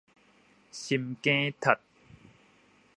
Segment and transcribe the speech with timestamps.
[0.71, 1.77] 心梗窒